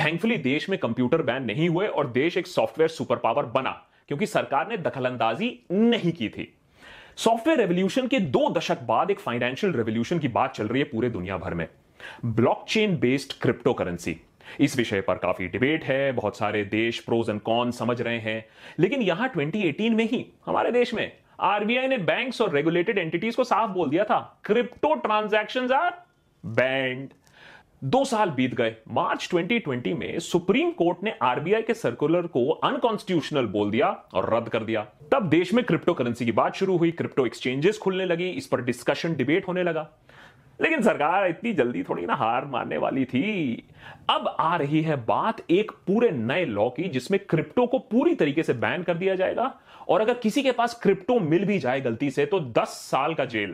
थैंकफुली 0.00 0.36
देश 0.36 0.68
में 0.70 0.78
कंप्यूटर 0.78 1.22
बैन 1.22 1.44
नहीं 1.44 1.68
हुए 1.68 1.86
और 1.86 2.10
देश 2.10 2.36
एक 2.36 2.46
सॉफ्टवेयर 2.46 2.88
सुपर 2.88 3.16
पावर 3.16 3.46
बना, 3.48 3.70
क्योंकि 4.08 4.26
सरकार 4.26 4.68
ने 4.68 4.76
दखलंदाजी 4.78 5.50
नहीं 5.72 6.12
की 6.12 6.28
थी। 6.28 6.52
सॉफ्टवेयर 7.16 7.58
रेवोल्यूशन 7.58 8.06
के 8.06 8.20
दो 8.20 8.48
दशक 8.50 8.82
बाद 8.82 9.10
एक 9.10 9.20
फाइनेंशियल 9.20 9.72
रेवोल्यूशन 9.72 10.18
की 10.18 10.28
बात 10.30 10.54
चल 10.54 10.68
रही 10.68 10.82
है 10.82 10.88
पूरे 10.88 11.10
दुनिया 11.10 11.36
भर 11.36 11.54
में। 11.54 11.66
ब्लॉकचेन 12.24 12.96
बेस्ड 12.98 13.40
क्रिप्टो 13.42 13.72
करेंसी 13.72 14.16
इस 14.60 14.76
विषय 14.76 15.00
पर 15.00 15.14
काफ़ी 15.14 15.46
डिबेट 15.46 15.84
है, 15.84 16.12
बहुत 16.12 16.36
सारे 16.36 16.64
देश 16.64 16.98
प्रोज 16.98 17.30
एंड 17.30 17.40
कॉन 17.40 17.70
समझ 17.70 18.00
रहे 18.00 18.18
हैं। 18.18 18.44
लेकिन 18.78 19.02
यहाँ 19.02 19.28
2018 19.28 19.94
में 19.94 20.04
ही, 20.04 20.24
हमारे 20.46 20.72
देश 20.72 20.94
में 20.94 21.12
आरबीआई 21.40 21.88
ने 21.88 21.98
बैंक्स 21.98 22.40
और 22.40 22.52
रेगुलेटेड 22.52 22.98
एंटिटीज 22.98 23.34
को 23.34 23.44
साफ़ 23.44 23.70
बोल 23.70 23.90
दिया 23.90 24.04
था 24.04 24.40
क्रिप्टो 24.44 24.94
ट्रांजैक्शंस 24.94 25.70
आर 25.70 25.94
बैंड 26.44 27.08
दो 27.84 28.04
साल 28.04 28.30
बीत 28.30 28.54
गए, 28.54 28.74
मार्च 28.88 29.28
2020 29.34 29.92
में 29.94 30.18
सुप्रीम 30.18 30.70
कोर्ट 30.70 31.02
ने 31.04 31.12
आरबीआई 31.22 31.62
के 31.62 31.74
सर्कुलर 31.74 32.26
को 32.26 32.48
अनकॉन्स्टिट्यूशनल 32.50 33.46
बोल 33.46 33.70
दिया 33.70 33.88
और 34.14 34.34
रद्द 34.34 34.48
कर 34.48 34.64
दिया। 34.64 34.86
तब 35.12 35.28
देश 35.28 35.52
में 35.54 35.64
क्रिप्टो 35.64 35.94
करेंसी 35.94 36.24
की 36.24 36.32
बात 36.32 36.54
शुरू 36.54 36.76
हुई 36.76 36.90
क्रिप्टो 36.90 37.26
एक्सचेंजेस 37.26 37.78
खुलने 37.78 38.04
लगी, 38.04 38.28
इस 38.28 38.46
पर 38.46 38.60
डिस्कशन 38.60 39.14
डिबेट 39.14 39.48
होने 39.48 39.62
लगा। 39.62 39.88
लेकिन 40.60 40.82
सरकार 40.82 41.28
इतनी 41.28 41.52
जल्दी 41.52 41.82
थोड़ी 41.82 42.06
ना 42.06 42.14
हार 42.14 42.44
मानने 42.44 42.76
वाली 42.76 43.04
थी। 43.04 43.64
अब 44.10 44.36
आ 44.40 44.56
रही 44.56 44.82
है 44.82 44.96
बात 44.96 45.50
एक 45.50 45.70
पूरे 45.70 46.10
नए 46.10 46.44
लॉ 46.44 46.68
की, 46.68 46.88
जिसमें 46.88 47.20
क्रिप्टो 47.20 47.66
को 47.66 47.78
पूरी 47.78 48.14
तरीके 48.14 48.42
से 48.42 48.52
बैन 48.52 48.82
कर 48.82 48.94
दिया 48.94 49.14
जाएगा। 49.14 49.60
और 49.88 50.00
अगर 50.00 50.14
किसी 50.14 50.42
के 50.42 50.52
पास 50.52 50.80
क्रिप्टो 50.82 51.20
मिल 51.20 51.44
भी 51.44 51.58
जाए 51.58 51.80
गलती 51.80 52.10
से 52.10 52.26
तो 52.26 52.40
10 52.40 52.68
साल 52.68 53.14
का 53.14 53.24
जेल। 53.24 53.50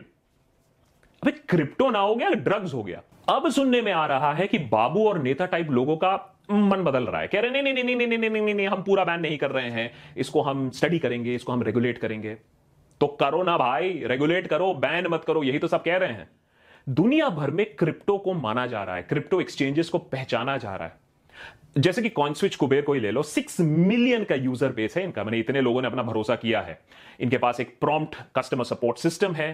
अबे, 1.23 1.31
क्रिप्टो 1.31 1.89
ना 1.89 1.99
हो 1.99 2.15
गया, 2.15 2.29
ड्रग्स 2.29 2.73
हो 2.73 2.83
गया। 2.83 3.01
अब 3.29 3.49
सुनने 3.49 3.81
में 3.81 3.91
आ 3.91 4.05
रहा 4.05 4.33
है 4.33 4.47
कि 4.47 4.59
बाबू 4.59 5.07
और 5.07 5.21
नेता 5.21 5.45
टाइप 5.45 5.71
लोगों 5.71 5.97
का 5.97 6.37
मन 6.51 6.83
बदल 6.83 7.03
रहा 7.03 7.21
है। 7.21 7.27
कह 7.27 7.39
रहे, 7.39 7.51
नहीं 7.51 7.63
नहीं 7.63 7.73
नहीं 7.73 7.95
नहीं 7.95 8.07
नहीं 8.07 8.29
नहीं 8.29 8.41
नहीं 8.41 8.55
नहीं 8.55 8.67
हम 8.67 8.83
पूरा 8.83 9.03
बैन 9.03 9.19
नहीं 9.19 9.37
कर 9.37 9.51
रहे 9.51 9.69
हैं। 9.69 9.91
इसको 10.17 10.41
हम 10.41 10.69
स्टडी 10.69 10.99
करेंगे, 10.99 11.35
इसको 11.35 11.51
हम 11.51 11.61
रेगुलेट 11.61 11.97
करेंगे। 11.97 12.37
तो 13.01 13.07
करो 13.07 13.43
ना 13.43 13.57
भाई 13.57 14.01
रेगुलेट 14.05 14.47
करो, 14.47 14.73
बैन 14.73 15.07
मत 15.07 15.23
करो, 15.23 15.43
यही 15.43 15.59
तो 15.59 15.67
सब 15.67 15.83
कह 15.83 15.97
रहे 15.97 16.09
हैं। 16.09 16.29
दुनिया 16.87 17.27
भर 17.29 17.51
में 17.51 17.65
क्रिप्टो 17.75 18.17
को 18.17 18.33
माना 18.33 18.65
जा 18.67 18.83
रहा 18.83 18.95
है, 18.95 19.03
क्रिप्टो 19.03 19.39
एक्सचेंजेस 19.41 19.89
को 19.89 19.97
पहचाना 19.97 20.57
जा 20.57 20.75
रहा 20.75 20.87
है। 20.87 21.03
जैसे 21.77 22.01
कि 22.01 22.09
कॉइन 22.09 22.33
स्विच 22.33 22.55
कुबेर 22.55 22.81
को 22.81 22.93
ही 22.93 22.99
ले 22.99 23.11
लो 23.11 23.23
सिक्स 23.23 23.59
मिलियन 23.61 24.23
का 24.23 24.35
यूज़र 24.35 24.71
बेस 24.71 24.97
है 24.97 25.03
इनका। 25.03 25.23
मैंने 25.23 25.39
इतने 25.39 25.61
लोगों 25.61 25.81
ने 25.81 25.87
अपना 25.87 26.03
भरोसा 26.03 26.35
किया 26.35 26.61
है। 26.61 26.79
इनके 27.19 27.37
पास 27.37 27.59
एक 27.59 27.75
प्रॉम्प्ट 27.81 28.15
कस्टमर 28.35 28.63
सपोर्ट 28.63 28.97
सिस्टम 28.97 29.33
है। 29.33 29.51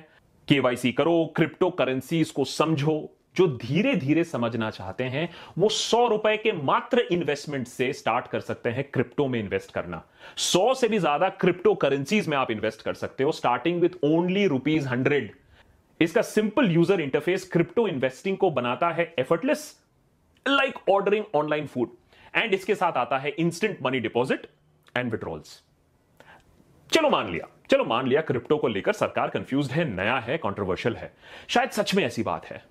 केवाईसी 0.47 0.91
करो 0.91 1.25
क्रिप्टो 1.35 1.69
करेंसी 1.71 2.23
को 2.35 2.45
समझो। 2.45 3.09
जो 3.35 3.47
धीरे 3.47 3.95
धीरे 3.95 4.23
समझना 4.23 4.69
चाहते 4.69 5.03
हैं, 5.03 5.29
वो 5.57 5.69
सौ 5.69 6.07
रुपए 6.07 6.35
के 6.37 6.51
मात्र 6.53 7.07
इन्वेस्टमेंट 7.11 7.67
से 7.67 7.91
स्टार्ट 7.93 8.27
कर 8.27 8.39
सकते 8.39 8.69
हैं 8.69 8.83
क्रिप्टो 8.83 9.27
में 9.27 9.39
इन्वेस्ट 9.39 9.71
करना। 9.71 10.03
सौ 10.37 10.73
से 10.73 10.87
भी 10.87 10.99
ज़्यादा 10.99 11.29
क्रिप्टो 11.29 11.73
करेंसीज 11.75 12.27
में 12.27 12.37
आप 12.37 12.51
इन्वेस्ट 12.51 12.81
कर 12.81 12.93
सकते 12.93 13.23
हो 13.23 13.31
starting 13.31 13.81
with 13.81 14.03
only 14.03 14.45
rupees 14.47 14.87
hundred 14.87 15.31
इसका 16.01 16.21
simple 16.21 16.71
user 16.71 17.01
interface 17.01 17.49
crypto 17.51 17.87
investing 17.87 18.37
को 18.37 18.49
बनाता 18.51 18.89
है 18.89 19.13
effortless 19.19 19.65
like 20.45 20.89
ordering 20.89 21.25
online 21.35 21.67
food 21.67 21.89
and 22.33 22.53
इसके 22.53 22.75
साथ 22.75 22.97
आता 22.97 23.17
है 23.17 23.29
instant 23.29 23.77
money 23.83 23.99
deposit 23.99 24.47
and 24.95 25.11
withdrawals 25.11 25.61
चलो 26.89 27.09
मान 27.09 27.29
लिया। 27.31 27.47
चलो 27.69 27.83
मान 27.85 28.07
लिया 28.07 28.21
क्रिप्टो 28.21 28.57
को 28.57 28.67
लेकर 28.67 28.93
सरकार 28.93 29.29
कंफ्यूज 29.29 29.71
है, 29.71 29.83
नया 29.85 30.17
है 30.19 30.37
कॉन्ट्रोवर्शियल 30.37 30.95
है। 30.95 31.11
शायद 31.49 31.69
सच 31.69 31.93
में 31.95 32.03
ऐसी 32.03 32.23
बात 32.23 32.45
है। 32.45 32.61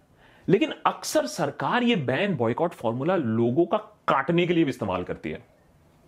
लेकिन 0.49 0.73
अक्सर 0.87 1.27
सरकार 1.27 1.83
ये 1.83 1.97
बैन 1.97 2.37
बॉयकॉट 2.37 2.75
फॉर्मूला 2.75 3.17
लोगों 3.17 3.67
का 3.67 3.79
काटने 4.09 4.47
के 4.47 4.55
लिए 4.55 4.65
भी 4.65 4.71
इस्तेमाल 4.71 5.05
करती 5.05 5.31
है। 5.31 5.43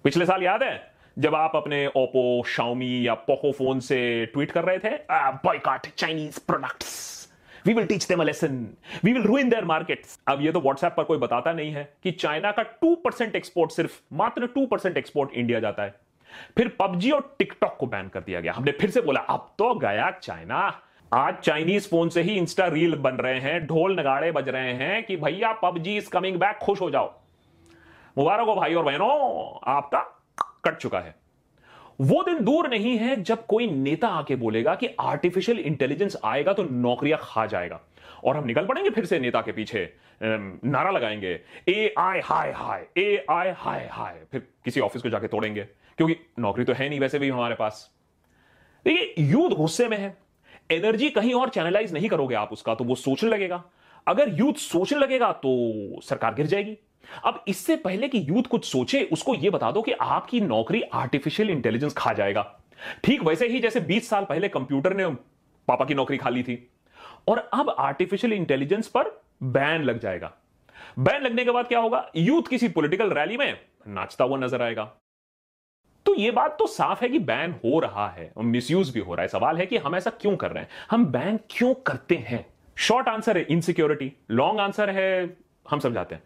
पिछले 0.04 0.26
साल 0.26 0.42
याद 0.42 0.62
है, 0.62 0.92
जब 1.16 1.34
आप 1.34 1.56
अपने 1.56 1.86
ओप्पो 1.86 2.42
शाओमी 2.48 3.06
या 3.06 3.14
पोको 3.14 3.52
फ़ोन 3.52 3.80
से 3.80 4.26
ट्वीट 4.26 4.50
कर 4.50 4.64
रहे 4.64 4.78
थे 4.78 4.96
boycott 5.44 5.86
Chinese 5.88 6.40
products 6.46 7.11
we 7.66 7.74
will 7.74 7.86
teach 7.86 8.06
them 8.08 8.20
a 8.20 8.24
lesson 8.24 8.66
we 9.04 9.12
will 9.12 9.22
ruin 9.22 9.48
their 9.48 9.64
markets 9.64 10.18
अब 10.28 10.40
ये 10.42 10.52
तो 10.52 10.60
व्हाट्सएप 10.60 10.94
पर 10.96 11.04
कोई 11.04 11.18
बताता 11.18 11.52
नहीं 11.52 11.72
है 11.72 11.92
कि 12.02 12.10
चाइना 12.12 12.50
का 12.52 12.62
टू 12.62 12.94
परसेंट 12.94 13.36
एक्सपोर्ट 13.36 13.70
सिर्फ़, 13.70 14.00
मात्र 14.12 14.46
टू 14.46 14.66
परसेंट 14.66 14.96
एक्सपोर्ट 14.96 15.32
इंडिया 15.32 15.60
जाता 15.60 15.82
है। 15.82 15.94
फिर 16.56 16.68
पबजी 16.80 17.10
और 17.10 17.34
टिकटॉक 17.38 17.76
को 17.80 17.86
बैन 17.86 18.08
कर 18.08 18.20
दिया 18.20 18.40
गया। 18.40 18.52
हमने 18.52 18.72
फिर 18.72 18.90
से 18.90 19.00
बोला, 19.00 19.20
अब 19.20 19.54
तो 19.58 19.74
गया 19.74 20.10
चाइना 20.10 20.80
आज 21.12 21.34
चाइनीज़ 21.34 21.88
फ़ोन 21.88 22.08
से 22.08 22.22
ही 22.22 22.36
इंस्टा 22.36 22.66
रील 22.66 22.94
बन 22.96 23.14
रहे 23.14 23.40
हैं, 23.40 23.66
ढोल 23.66 23.98
नगाड़े 24.00 24.30
बज 24.32 24.48
रहे 24.48 24.72
हैं 24.74 25.02
कि 25.02 25.16
भैया 25.16 25.52
पबजी 25.52 25.96
इज़ 25.96 26.08
कमिंग 26.10 26.36
बैक 26.36 26.58
खुश 26.62 26.80
हो 26.80 26.90
जाओ। 26.90 27.12
मुबारक 28.18 28.46
हो 28.46 28.54
भाई 28.54 28.74
और 28.74 28.84
बहनों, 28.84 29.58
आपका 29.72 30.00
कट 30.64 30.76
चुका 30.76 31.00
है। 31.00 31.14
वो 32.02 32.22
दिन 32.22 32.44
दूर 32.44 32.68
नहीं 32.68 32.96
है 32.98 33.22
जब 33.22 33.44
कोई 33.46 33.66
नेता 33.66 34.08
आके 34.08 34.36
बोलेगा 34.36 34.74
कि 34.74 34.88
आर्टिफिशियल 35.00 35.58
इंटेलिजेंस 35.58 36.16
आएगा 36.24 36.52
तो 36.52 36.62
नौकरियाँ 36.62 37.18
खा 37.22 37.46
जाएगा। 37.46 37.80
और 38.24 38.36
हम 38.36 38.46
निकल 38.46 38.66
पड़ेंगे 38.66 38.90
फिर 38.90 39.04
से 39.04 39.18
नेता 39.18 39.40
के 39.40 39.52
पीछे। 39.52 39.92
नारा 40.22 40.90
लगाएँगे। 40.90 41.40
ए 41.68 41.94
आई 41.98 42.20
हाय 42.20 42.52
हाय 42.52 42.86
ए 42.98 43.24
आई 43.30 43.50
हाय 43.56 43.88
हाय 43.92 44.20
फिर 44.32 44.46
किसी 44.64 44.80
ऑफ़िस 44.80 45.02
को 45.02 45.08
जाके 45.08 45.28
तोड़ेंगे। 45.28 45.62
क्योंकि 45.96 46.16
नौकरी 46.38 46.64
तो 46.64 46.72
है 46.72 46.88
नहीं 46.88 47.00
वैसे 47.00 47.18
भी 47.18 47.28
हमारे 47.28 47.54
पास। 47.54 47.90
देखिए, 48.86 49.14
यूथ 49.18 49.50
गुस्से 49.50 49.88
में 49.88 49.96
है। 49.98 50.16
एनर्जी 50.70 51.10
कहीं 51.10 51.34
और 51.34 51.48
चैनलाइज 51.48 51.92
नहीं 51.92 52.08
करोगे 52.08 52.34
आप 52.34 52.52
उसका 52.52 52.74
तो 52.74 52.84
वो 52.84 52.94
सोचने 52.94 53.30
लगेगा। 53.30 53.62
अगर 54.06 54.28
यूथ 54.28 54.54
सोचने 54.54 54.98
लगेगा 54.98 55.32
तो 55.32 56.00
सरकार 56.02 56.34
गिर 56.34 56.46
जाएगी। 56.46 56.76
अब 57.24 57.44
इससे 57.48 57.76
पहले 57.76 58.08
कि 58.08 58.24
यूथ 58.28 58.42
कुछ 58.42 58.64
सोचे, 58.64 59.02
उसको 59.12 59.34
यह 59.34 59.50
बता 59.50 59.70
दो 59.70 59.82
कि 59.82 59.92
आपकी 59.92 60.40
नौकरी 60.40 60.82
आर्टिफिशियल 60.82 61.50
इंटेलिजेंस 61.50 61.94
खा 61.94 62.12
जाएगा। 62.12 62.60
ठीक 63.04 63.22
वैसे 63.22 63.48
ही 63.48 63.60
जैसे 63.60 63.80
20 63.80 64.08
साल 64.08 64.24
पहले 64.24 64.48
कंप्यूटर 64.48 64.94
ने 64.94 65.06
पापा 65.68 65.84
की 65.84 65.94
नौकरी 65.94 66.16
खा 66.16 66.28
ली 66.28 66.42
थी। 66.42 66.70
और 67.28 67.38
अब 67.52 67.70
आर्टिफिशियल 67.70 68.32
इंटेलिजेंस 68.32 68.88
पर 68.88 69.10
बैन 69.42 69.82
लग 69.82 69.98
जाएगा। 69.98 70.32
बैन 70.98 71.22
लगने 71.22 71.44
के 71.44 71.50
बाद 71.50 71.68
क्या 71.68 71.80
होगा? 71.80 72.10
यूथ 72.16 72.42
किसी 72.42 72.68
पॉलिटिकल 72.68 73.10
रैली 73.10 73.36
में 73.36 73.60
नाचता 73.88 74.24
हुआ 74.24 74.38
नज़र 74.38 74.62
आएगा। 74.62 74.84
तो 76.06 76.14
यह 76.14 76.32
बात 76.32 76.56
तो 76.58 76.66
साफ़ 76.66 77.02
है 77.02 77.08
कि 77.08 77.18
बैन 77.18 77.52
हो 77.64 77.78
रहा 77.80 78.08
है 78.08 78.32
और 78.36 78.44
मिसयूज 78.44 78.90
भी 78.90 79.00
हो 79.00 79.14
रहा 79.14 79.22
है। 79.22 79.28
सवाल 79.28 79.56
है 79.56 79.66
कि 79.66 79.76
हम 79.76 79.96
ऐसा 79.96 80.10
क्यों 80.10 80.36
कर 80.36 80.50
रहे 80.50 80.62
हैं? 80.62 80.70
हम 80.90 81.06
बैन 81.06 81.38
क्यों 81.50 81.74
करते 81.74 82.16
हैं? 82.16 82.46
शॉर्ट 82.76 83.08
आंसर 83.08 83.38
है 83.38 83.44
इनसिक्योरिटी 83.44 84.12
लॉन्ग 84.30 84.60
आंसर 84.60 84.90
है, 84.90 85.36
हम 85.70 85.78
समझाते 85.78 86.14
हैं। 86.14 86.22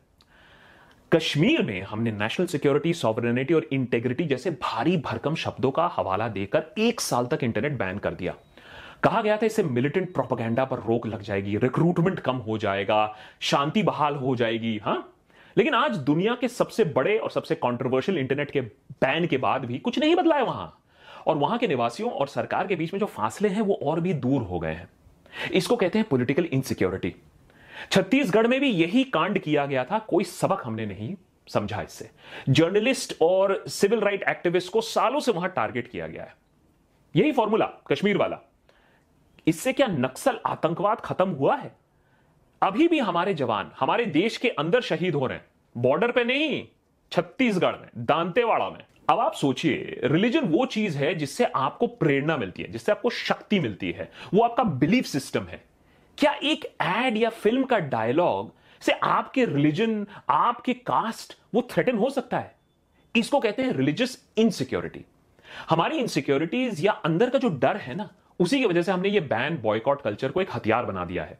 कश्मीर 1.12 1.62
में 1.62 1.82
हमने 1.82 2.10
नेशनल 2.12 2.46
सिक्योरिटी 2.46 2.92
सॉवरेनिटी 2.92 3.54
और 3.54 3.66
इंटेग्रिटी 3.72 4.24
जैसे 4.24 4.50
भारी 4.50 4.96
भरकम 4.96 5.34
शब्दों 5.34 5.70
का 5.70 5.86
हवाला 5.96 6.26
देकर 6.28 6.62
एक 6.78 7.00
साल 7.00 7.26
तक 7.26 7.44
इंटरनेट 7.44 7.72
बैन 7.72 7.98
कर 7.98 8.14
दिया। 8.14 8.34
कहा 9.02 9.20
गया 9.22 9.36
था 9.36 9.46
इससे 9.46 9.62
मिलिटेंट 9.62 10.12
प्रोपागेंडा 10.14 10.64
पर 10.64 10.78
रोक 10.78 11.06
लग 11.06 11.22
जाएगी 11.22 11.56
रिक्रूटमेंट 11.56 12.18
कम 12.20 12.36
हो 12.36 12.58
जाएगा, 12.58 13.14
शांति 13.40 13.82
बहाल 13.82 14.14
हो 14.14 14.34
जाएगी, 14.36 14.76
हाँ? 14.78 15.12
लेकिन 15.56 15.74
आज 15.74 15.96
दुनिया 15.96 16.34
के 16.34 16.48
सबसे 16.48 16.84
बड़े 16.84 17.16
और 17.18 17.30
सबसे 17.30 17.54
कॉन्ट्रोवर्शियल 17.54 18.18
इंटरनेट 18.18 18.50
के 18.50 18.60
बैन 18.60 19.26
के 19.26 19.36
बाद 19.36 19.64
भी 19.64 19.78
कुछ 19.78 19.98
नहीं 19.98 20.16
बदला 20.16 20.36
है 20.36 20.44
वहाँ। 20.44 20.72
और 21.26 21.36
वहाँ 21.36 21.58
के 21.58 21.66
निवासियों 21.66 22.10
और 22.10 22.28
सरकार 22.28 22.66
के 22.66 22.76
बीच 22.76 22.92
में 22.92 23.00
जो 23.00 23.06
फासले 23.06 23.48
हैं 23.48 23.62
वो 23.62 23.78
और 23.82 24.00
भी 24.00 24.14
दूर 24.14 24.42
हो 24.42 24.58
गए 24.58 24.74
हैं। 24.74 24.88
इसको 25.52 25.76
कहते 25.76 25.98
हैं 25.98 26.08
पॉलिटिकल 26.08 26.44
इनसिक्योरिटी 26.44 27.14
छत्तीसगढ़ 27.90 28.46
में 28.46 28.60
भी 28.60 28.68
यही 28.68 29.04
कांड 29.04 29.38
किया 29.38 29.66
गया 29.66 29.84
था, 29.84 29.98
कोई 29.98 30.24
सबक 30.24 30.62
हमने 30.64 30.86
नहीं 30.86 31.16
समझा 31.48 31.82
इससे। 31.82 32.10
जर्नलिस्ट 32.48 33.16
और 33.20 33.64
सिविल 33.68 34.00
राइट 34.00 34.22
एक्टिविस्ट 34.22 34.72
को 34.72 34.80
सालों 34.80 35.20
से 35.20 35.32
वहाँ 35.32 35.48
टारगेट 35.48 35.88
किया 35.88 36.06
गया 36.06 36.22
है। 36.22 36.36
यही 37.16 37.32
फॉर्मूला, 37.32 37.66
कश्मीर 37.66 38.16
वाला। 38.16 38.38
इससे 39.46 39.72
क्या 39.72 39.86
नक्सल 39.86 40.40
आतंकवाद 40.46 41.00
खत्म 41.00 41.28
हुआ 41.28 41.56
है? 41.56 41.76
अभी 42.62 42.88
भी 42.88 42.98
हमारे 42.98 43.34
जवान, 43.34 43.72
हमारे 43.80 44.04
देश 44.04 44.36
के 44.36 44.48
अंदर 44.48 44.80
शहीद 44.80 45.14
हो 45.14 45.26
रहे 45.26 45.38
हैं। 45.38 45.44
बॉर्डर 45.76 46.10
पे 46.10 46.24
नहीं, 46.24 46.68
छत्तीसगढ़ 47.12 47.76
में, 47.76 47.88
दांतेवाड़ा 47.96 48.70
में। 48.70 48.84
अब 49.08 49.20
आप 49.20 49.32
सोचिए, 49.32 50.00
रिलीजन 50.04 50.40
वो 50.40 50.66
चीज़ 50.66 50.98
है 50.98 51.14
जिससे 51.14 51.44
आपको 51.44 51.86
प्रेरणा 51.86 52.36
मिलती 52.36 52.62
है, 52.62 52.70
जिससे 52.70 52.92
आपको 52.92 53.10
शक्ति 53.10 53.60
मिलती 53.60 53.92
है। 53.92 54.12
वो 54.34 54.42
आपका 54.42 54.62
बिलीफ 54.62 55.04
सिस्टम 55.04 55.44
है। 55.44 55.75
क्या 56.18 56.32
एक 56.42 56.64
एड 56.82 57.16
या 57.16 57.30
फ़िल्म 57.30 57.64
का 57.64 57.78
डायलॉग 57.78 58.52
से 58.82 58.92
आपके 58.92 59.44
रिलीजन 59.44 60.06
आपके 60.28 60.74
कास्ट 60.74 61.36
वो 61.54 61.66
थ्रेटन 61.70 61.96
हो 61.96 62.10
सकता 62.10 62.38
है? 62.38 62.54
इसको 63.14 63.40
कहते 63.40 63.62
हैं 63.62 63.72
रिलीजियस 63.72 64.18
इनसिक्योरिटी 64.38 65.04
हमारी 65.70 65.98
इनसिक्योरिटीज 65.98 66.84
या 66.84 66.92
अंदर 66.92 67.30
का 67.30 67.38
जो 67.38 67.48
डर 67.48 67.76
है 67.76 67.94
ना, 67.94 68.08
उसी 68.40 68.58
की 68.58 68.66
वजह 68.66 68.82
से 68.82 68.92
हमने 68.92 69.08
ये 69.08 69.20
बैन 69.20 69.58
बॉयकॉट 69.58 70.02
कल्चर 70.02 70.30
को 70.30 70.40
एक 70.40 70.54
हथियार 70.54 70.84
बना 70.84 71.04
दिया 71.04 71.24
है। 71.24 71.38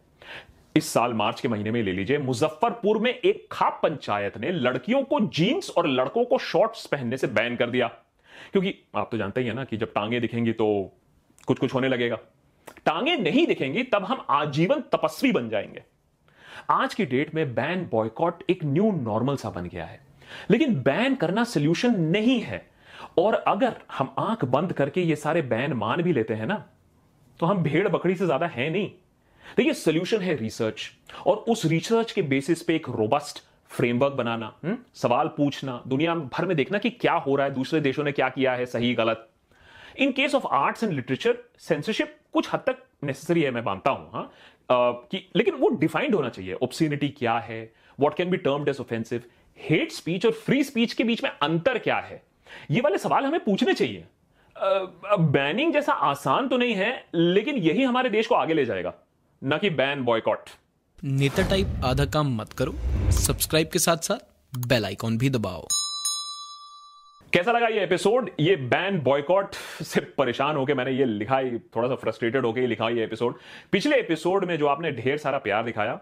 इस 0.76 0.92
साल 0.92 1.12
मार्च 1.14 1.40
के 1.40 1.49
महीने 1.49 1.71
में 1.71 1.83
ले 1.83 1.92
लीजिए, 1.92 2.18
मुजफ्फरपुर 2.18 2.99
में 2.99 3.11
एक 3.11 3.47
खाप 3.52 3.80
पंचायत 3.83 4.38
ने 4.38 4.50
लड़कियों 4.50 5.02
को 5.02 5.21
जीन्स 5.21 5.71
और 5.71 5.87
लड़कों 5.87 6.25
को 6.25 6.38
शॉर्ट्स 6.38 6.87
पहनने 6.87 7.16
से 7.16 7.26
बैन 7.26 7.56
कर 7.56 7.71
दिया। 7.71 7.87
क्योंकि 8.52 8.75
आप 8.97 9.09
तो 9.11 9.18
जानते 9.18 9.40
ही 9.40 9.47
है 9.47 9.54
ना 9.54 9.64
कि 9.64 9.76
जब 9.76 9.92
टांगे 9.92 10.21
दिखेंगी 10.21 10.52
तो 10.52 10.66
कुछ 11.47 11.59
कुछ 11.59 11.75
होने 11.75 11.88
लगेगा। 11.88 12.18
टांगे 12.87 13.17
नहीं 13.17 13.47
दिखेंगी 13.47 13.83
तब 13.83 14.05
हम 14.05 14.25
आजीवन 14.31 14.81
तपस्वी 14.93 15.33
बन 15.33 15.49
जाएँगे। 15.49 15.83
आज 16.71 16.95
की 16.95 17.05
डेट 17.07 17.35
में 17.35 17.55
बैन 17.55 17.89
बॉयकॉट 17.93 18.43
एक 18.51 18.65
न्यू 18.65 18.91
नॉर्मल 18.93 19.37
सा 19.37 19.51
बन 19.51 19.65
गया 19.65 19.85
है। 19.85 20.01
लेकिन 20.51 20.75
बैन 20.83 21.15
करना 21.15 21.45
सोल्यूशन 21.45 22.01
नहीं 22.01 22.41
है। 22.41 22.65
और 23.19 23.35
अगर 23.35 23.75
हम 23.93 24.15
आँख 24.19 24.45
बंद 24.45 24.73
करके 24.73 25.01
ये 25.01 25.17
सारे 25.17 25.43
बैन 25.43 25.73
मान 25.73 26.03
भी 26.03 26.13
लेते 26.13 26.35
हैं 26.35 26.47
ना 26.47 26.65
तो 27.41 27.47
हम 27.47 27.63
भेड़ 27.63 27.89
बकरी 27.89 28.15
से 28.15 28.25
ज़्यादा 28.25 28.47
है 28.47 28.69
नहीं। 28.71 28.91
देखिए 29.57 29.73
सोल्यूशन 29.73 30.21
है 30.21 30.35
रिसर्च 30.37 30.91
और 31.27 31.37
उस 31.49 31.65
रिसर्च 31.65 32.13
के 32.13 32.23
बेसिस 32.23 32.63
पे 32.63 32.75
एक 32.77 32.89
रोबस्ट 32.89 33.43
फ्रेमवर्क 33.71 34.13
बनाना 34.13 34.47
हुँ? 34.47 34.71
हम्म, 34.71 34.79
सवाल 34.95 35.29
पूछना 35.29 35.83
दुनिया 35.87 36.15
भर 36.15 36.47
में 36.47 36.57
देखना 36.57 36.79
कि 36.79 36.91
क्या 36.91 37.13
हो 37.15 37.37
रहा 37.37 37.47
है 37.47 37.55
दूसरे 37.55 37.81
देशों 37.81 38.05
ने 38.05 38.13
क्या 38.13 38.29
किया 38.29 38.55
है 38.55 38.67
सही 38.67 38.95
गलत। 38.95 39.29
In 39.99 40.12
case 40.12 40.35
of 40.35 40.47
arts 40.47 40.85
and 40.85 40.93
literature 40.93 41.38
censorship 41.59 42.17
कुछ 42.33 42.49
हद 42.53 42.61
तक 42.61 42.83
नेसेसरी 43.05 43.43
है, 43.43 43.50
मैं 43.50 43.62
मानता 43.62 43.91
हूँ 43.91 44.11
हाँ। 44.12 44.33
कि, 44.71 45.29
लेकिन 45.37 45.55
वो 45.55 45.69
डिफाइंड 45.71 46.15
होना 46.15 46.29
चाहिए। 46.29 46.55
ओप्सिनिटी 46.55 47.09
क्या 47.09 47.38
है? 47.38 47.73
What 48.00 48.17
can 48.17 48.31
be 48.31 48.37
termed 48.37 48.69
as 48.69 48.81
offensive 48.81 49.23
hate 49.59 49.93
speech 49.93 50.26
और 50.26 50.33
फ्री 50.33 50.62
स्पीच 50.65 50.93
के 50.93 51.05
बीच 51.05 51.23
में 51.25 51.31
अंतर 51.31 51.79
क्या 51.79 51.97
है? 51.97 52.23
ये 52.71 52.81
वाले 52.81 52.99
सवाल 52.99 53.25
हमें 53.25 53.41
पूछने 53.45 53.75
चाहिए। 53.75 54.05
बैनिंग 54.57 55.73
जैसा 55.73 55.93
आसान 55.93 56.49
तो 56.49 56.57
नहीं 56.57 56.75
है, 56.75 57.05
लेकिन 57.15 57.57
यही 57.57 57.83
हमारे 57.83 58.11
देश 58.11 58.26
को 58.26 58.35
आगे 58.35 58.55
ले 58.55 58.65
जाएगा। 58.65 58.95
ना 59.43 59.59
कि 59.59 59.71
बैन 59.71 60.05
बॉयकॉट 60.05 60.50
नेता 61.05 61.49
टाइप 61.49 61.81
आधा 61.85 62.05
काम 62.05 62.37
मत 62.37 62.53
करो। 62.53 62.73
सब्सक्राइब 63.12 63.69
के 63.73 63.79
साथ 63.79 63.97
साथ 63.97 64.59
बेल 64.59 64.85
आइकॉन 64.85 65.19
भी 65.19 65.31
दबाओ। 65.31 65.67
कैसा 67.33 67.52
लगा 67.52 67.66
ये 67.66 67.80
एपिसोड 67.80 68.30
ये 68.40 68.56
बैन 68.56 69.00
बॉयकॉट 69.00 69.54
से 69.83 70.00
परेशान 70.00 70.56
होकर 70.56 70.75
मैंने 70.75 70.90
ये 70.90 71.04
लिखा 71.04 71.38
ही 71.38 71.59
थोड़ा 71.59 71.88
सा 71.88 71.95
फ्रस्ट्रेटेड 71.95 72.47
होकर 72.47 72.61
लिखा 72.61 72.88
ये 72.88 73.04
एपिसोड 73.04 73.35
पिछले 73.73 73.97
एपिसोड 73.97 74.45
में 74.45 74.59
जो 74.59 74.66
आपने 74.66 74.92
ढेर 74.92 75.18
सारा 75.18 75.38
प्यार 75.38 75.64
दिखाया, 75.64 76.00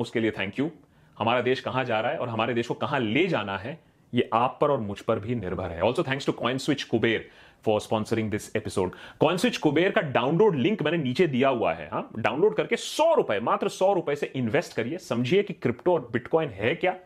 उसके 0.00 0.20
लिए 0.20 0.30
थैंक 0.30 0.58
यू 0.58 0.70
हमारा 1.18 1.40
देश 1.40 1.60
कहाँ 1.60 1.84
जा 1.84 2.00
रहा 2.00 2.12
है 2.12 2.18
और 2.18 2.28
हमारे 2.28 2.54
देश 2.54 2.66
को 2.66 2.74
कहाँ 2.74 3.00
ले 3.00 3.26
जाना 3.26 3.58
है 3.58 3.80
ये 4.14 4.28
आप 4.32 4.58
पर 4.60 4.70
और 4.70 4.80
मुझ 4.80 5.00
पर 5.00 5.18
भी 5.18 5.34
निर्भर 5.34 5.70
है। 5.70 5.80
Also 5.80 6.02
thanks 6.02 6.26
to 6.26 6.32
CoinSwitch 6.58 6.82
Kuber 6.82 7.28
for 7.64 7.80
sponsoring 7.80 8.30
this 8.30 8.56
episode 8.56 8.92
CoinSwitch 9.36 9.56
Kuber 9.56 9.90
का 9.90 10.00
डाउनलोड 10.00 10.56
लिंक 10.56 10.82
मैंने 10.82 10.98
नीचे 10.98 11.26
दिया 11.26 11.48
हुआ 11.48 11.72
है 11.72 11.88
हाँ। 11.92 12.10
डाउनलोड 12.18 12.56
करके 12.56 12.76
सौ 12.76 13.14
रुपए, 13.14 13.40
मात्र 13.40 13.68
सौ 13.68 13.92
रुपए 13.92 14.16
से 14.16 14.32
इन्वेस्ट 14.34 14.76
करिए। 14.76 14.98
समझिए 14.98 15.42
कि 15.42 15.52
क्रिप्टो 15.52 15.92
और 15.92 16.08
बिटकॉइन 16.12 16.48
है 16.48 16.74
क्या? 16.74 16.96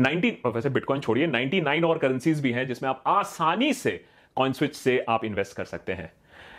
90 0.00 0.30
वैसे 0.46 0.70
बिटकॉइन 0.70 1.00
छोड़िए 1.00 1.26
99 1.26 1.84
और 1.84 1.98
करेंसीज 1.98 2.40
भी 2.40 2.52
हैं 2.52 2.66
जिसमें 2.66 2.90
आप 2.90 3.02
आसानी 3.06 3.72
से 3.72 4.04
कॉइन 4.36 4.52
स्विच 4.52 4.74
से 4.74 5.04
आप 5.08 5.24
इन्वेस्ट 5.24 5.56
कर 5.56 5.64
सकते 5.64 5.92
हैं। 5.92 6.12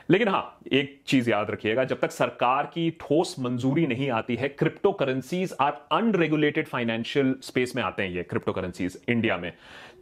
लेकिन 0.09 0.27
हाँ 0.27 0.57
एक 0.71 1.01
चीज़ 1.07 1.29
याद 1.29 1.51
रखिएगा, 1.51 1.83
जब 1.83 1.99
तक 1.99 2.11
सरकार 2.11 2.65
की 2.65 2.89
ठोस 2.91 3.35
मंजूरी 3.39 3.87
नहीं 3.87 4.09
आती 4.09 4.35
है 4.35 4.47
crypto 4.49 4.91
currencies 4.91 5.53
are 5.59 5.71
unregulated 5.91 6.67
financial 6.67 7.35
space 7.41 7.75
में 7.75 7.83
आते 7.83 8.03
हैं 8.03 8.09
ये 8.09 8.23
क्रिप्टो 8.23 8.51
करेंसीज 8.51 9.01
इंडिया 9.09 9.37
में। 9.37 9.53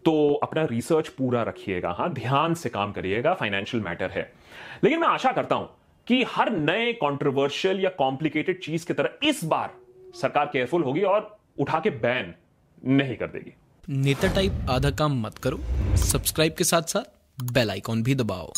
तो 0.06 0.34
अपना 0.34 0.64
रिसर्च 0.66 1.08
पूरा 1.08 1.44
रखिएगा। 1.44 1.90
हाँ 1.90 2.14
ध्यान 2.14 2.54
से 2.54 2.70
काम 2.70 2.92
करिएगा 2.92 3.34
फाइनेंशियल 3.34 3.84
मैटर 3.84 4.10
है। 4.10 4.32
लेकिन 4.84 5.00
मैं 5.00 5.08
आशा 5.08 5.32
करता 5.32 5.56
हूँ 5.56 5.70
कि 6.08 6.24
हर 6.24 6.52
नए 6.52 6.94
कॉन्ट्रोवर्शियल 6.94 7.80
या 7.80 7.90
कॉम्प्लिकेटेड 7.90 8.60
चीज़ 8.60 8.86
की 8.86 8.94
तरह 8.94 9.28
इस 9.28 9.44
बार 9.44 9.74
सरकार 10.22 10.46
केयरफुल 10.46 10.84
होगी 10.84 11.02
और 11.02 11.38
उठा 11.60 11.80
के 11.80 11.90
बैन 11.90 12.34
नहीं 12.88 13.16
कर 13.16 13.28
देगी। 13.28 13.54
नेता 13.90 14.28
टाइप 14.28 14.52
आधा 14.70 14.90
काम 14.92 15.22
मत 15.22 15.38
करो। 15.38 15.60
सब्सक्राइब 15.98 16.56
के 16.58 16.64
साथ 16.64 16.82
साथ 16.82 17.54
बेल 17.54 17.72
आइकॉन 17.72 18.04
भी 18.04 18.16
दबाओ। 18.16 18.52